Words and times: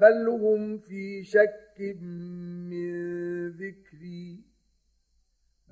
بل 0.00 0.28
هم 0.28 0.78
في 0.78 1.24
شك 1.24 1.80
من 2.70 3.48
ذكري. 3.48 4.40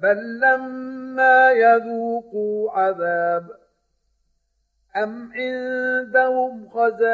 بل 0.02 0.40
لما 0.40 1.50
يذوقوا 1.50 2.70
عذاب 2.70 3.64
أم 4.96 5.32
عندهم 5.32 6.68
خزائن 6.68 7.12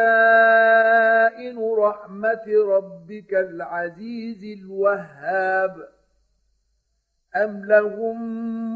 رحمة 1.78 2.44
ربك 2.68 3.34
العزيز 3.34 4.58
الوهاب 4.58 5.88
أم 7.36 7.64
لهم 7.64 8.18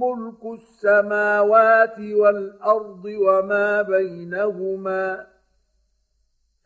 ملك 0.00 0.44
السماوات 0.44 1.98
والأرض 1.98 3.04
وما 3.04 3.82
بينهما 3.82 5.26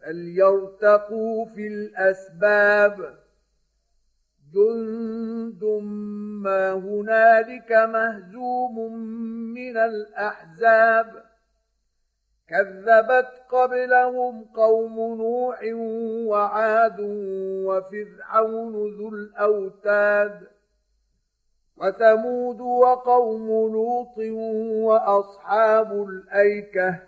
فليرتقوا 0.01 1.45
في 1.45 1.67
الأسباب 1.67 3.19
جند 4.55 5.65
ما 6.43 6.73
هنالك 6.73 7.73
مهزوم 7.73 8.95
من 9.55 9.77
الأحزاب 9.77 11.25
كذبت 12.49 13.43
قبلهم 13.51 14.45
قوم 14.45 14.95
نوح 15.17 15.61
وعاد 16.29 17.01
وفرعون 17.67 18.73
ذو 18.97 19.09
الأوتاد 19.09 20.49
وثمود 21.77 22.61
وقوم 22.61 23.47
لوط 23.73 24.19
وأصحاب 24.89 26.09
الأيكة 26.09 27.08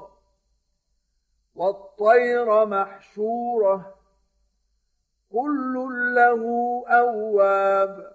والطير 1.61 2.65
محشورة 2.65 3.95
كل 5.31 5.73
له 6.15 6.43
أواب. 6.87 8.11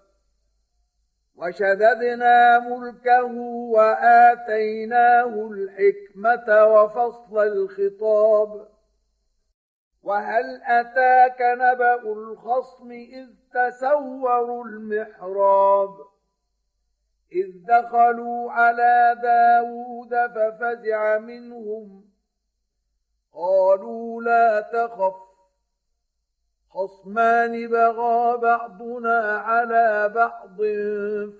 وشددنا 1.36 2.58
ملكه 2.58 3.34
وآتيناه 3.70 5.48
الحكمة 5.50 6.64
وفصل 6.64 7.38
الخطاب. 7.38 8.68
وهل 10.02 10.62
أتاك 10.62 11.40
نبأ 11.40 12.02
الخصم 12.12 12.90
إذ 12.90 13.28
تسوروا 13.54 14.64
المحراب؟ 14.64 15.94
إذ 17.32 17.46
دخلوا 17.68 18.52
على 18.52 19.16
داود 19.22 20.32
ففزع 20.34 21.18
منهم 21.18 22.15
قالوا 23.36 24.22
لا 24.22 24.60
تخف. 24.60 25.14
خصمان 26.70 27.68
بغى 27.68 28.36
بعضنا 28.36 29.38
على 29.38 30.12
بعض 30.14 30.56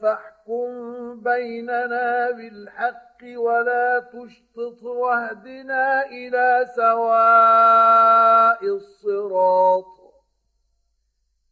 فاحكم 0.03 0.71
بيننا 1.21 2.31
بالحق 2.31 3.37
ولا 3.37 4.01
تشطط 4.01 4.83
واهدنا 4.83 6.07
إلى 6.07 6.67
سواء 6.77 8.65
الصراط. 8.65 9.96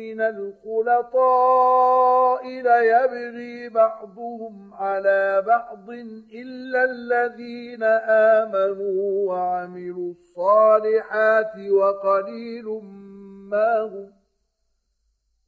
من 0.00 0.20
الخلطاء 0.20 1.80
ليبغي 2.46 3.68
بعضهم 3.68 4.74
على 4.74 5.42
بعض 5.46 5.90
إلا 6.34 6.84
الذين 6.84 7.82
آمنوا 8.32 9.34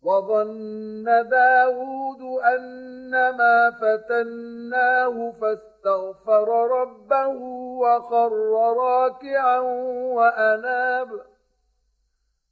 وظن 0.02 1.04
داود 1.30 2.22
أنما 2.54 3.70
فتناه 3.70 5.32
فاستغفر 5.40 6.48
ربه 6.70 7.40
وخر 7.82 8.32
راكعا 8.76 9.58
وأناب 10.16 11.31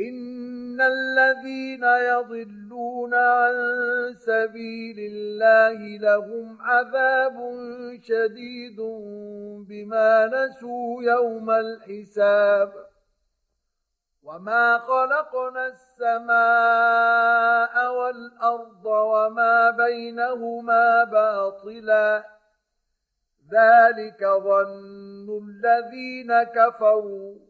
إن 0.00 0.80
الذين 0.80 1.84
يضلون 1.84 3.14
عن 3.14 3.54
سبيل 4.14 4.96
الله 4.98 5.98
لهم 5.98 6.58
عذاب 6.60 7.36
شديد 8.02 8.80
بما 9.68 10.26
نسوا 10.26 11.02
يوم 11.02 11.50
الحساب 11.50 12.72
وما 14.22 14.78
خلقنا 14.78 15.66
السماء 15.66 16.34
والأرض 17.94 18.86
وما 18.86 19.70
بينهما 19.70 21.04
باطلا 21.04 22.24
ذلك 23.52 24.24
ظن 24.24 25.40
الذين 25.42 26.42
كفروا 26.42 27.49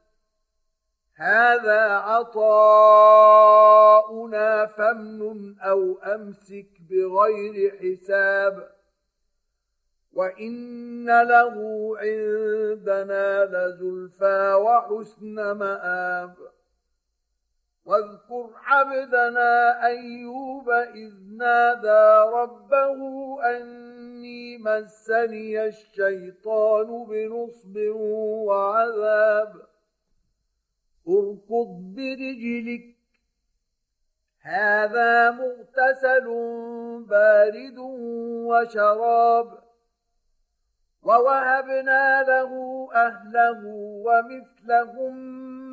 هذا 1.21 1.81
عطاؤنا 1.97 2.65
فامنن 4.65 5.55
أو 5.59 5.97
أمسك 5.99 6.67
بغير 6.89 7.77
حساب 7.77 8.69
وإن 10.13 11.05
له 11.05 11.53
عندنا 11.97 13.45
لزلفى 13.45 14.53
وحسن 14.53 15.51
مآب 15.51 16.35
واذكر 17.85 18.49
عبدنا 18.55 19.85
أيوب 19.85 20.69
إذ 20.69 21.13
نادى 21.37 22.29
ربه 22.33 22.97
أني 23.45 24.57
مسني 24.57 25.65
الشيطان 25.65 27.05
بنصب 27.05 27.77
وعذاب 28.47 29.70
اركض 31.07 31.93
برجلك. 31.95 32.95
هذا 34.41 35.31
مغتسل 35.31 36.25
بارد 37.09 37.77
وشراب. 38.47 39.59
ووهبنا 41.03 42.23
له 42.23 42.51
أهله 42.95 43.65
ومثلهم 44.05 45.15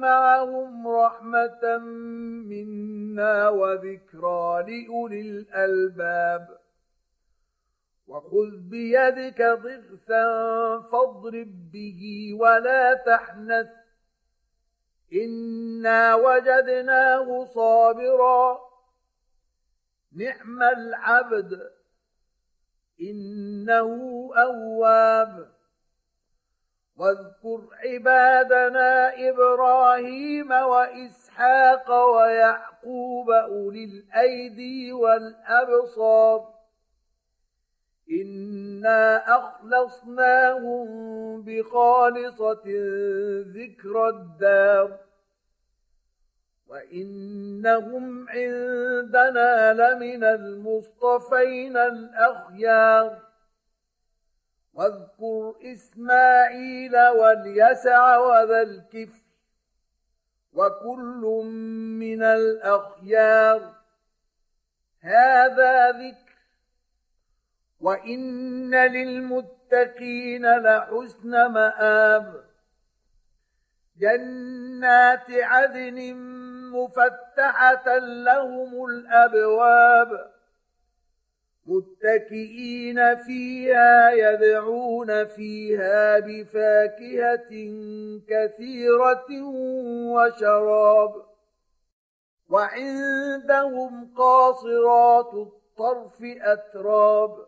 معهم 0.01 0.89
رحمة 0.89 1.79
منا 2.49 3.49
وذكرى 3.49 4.65
لأولي 4.69 5.21
الألباب. 5.21 6.59
وخذ 8.09 8.57
بيدك 8.71 9.43
ضغثا 9.43 10.27
فاضرب 10.81 11.71
به 11.73 12.31
ولا 12.41 12.95
تحنث. 12.95 13.78
انا 15.13 16.15
وجدناه 16.15 17.45
صابرا. 17.45 18.59
نعم 20.13 20.63
العبد. 20.63 21.71
انه 23.01 24.31
اواب. 24.37 25.59
واذكر 26.97 27.69
عبادنا 27.85 29.13
إبراهيم 29.29 30.51
واسحاق 30.51 31.91
ويعقوب 31.91 33.31
اولي 33.31 33.85
الايدي 33.85 34.93
والابصار. 34.93 36.55
انا 38.79 39.37
اخلصناهم 39.37 40.87
بخالصه 41.43 42.63
ذكر 43.47 44.09
الدار 44.09 44.99
وانهم 46.69 48.29
عندنا 48.29 49.73
لمن 49.73 50.25
المصطفين 50.25 51.77
الاخيار 51.77 53.19
واذكر 54.75 55.55
إسماعيل 55.63 56.97
واليسع 57.09 58.19
وذا 58.19 58.63
الكفر 58.63 59.23
وكل 60.53 61.23
من 62.01 62.23
الأخيار 62.23 63.75
هذا 65.01 65.91
ذكر 65.91 66.28
وإن 67.81 68.75
للمتقين 68.75 70.57
لحسن 70.57 71.31
مآب. 71.31 72.45
جنات 73.99 75.31
عدن 75.31 76.15
مفتحة 76.73 77.99
لهم 77.99 78.85
الأبواب. 78.85 80.31
متكئين 81.67 83.17
فيها 83.17 84.11
يدعون 84.11 85.25
فيها 85.25 86.19
بفاكهة 86.19 87.51
كثيرة 88.29 89.43
وشراب. 90.13 91.15
وعندهم 92.49 94.15
قاصرات 94.17 95.35
الطرف 95.35 96.23
أتراب. 96.23 97.48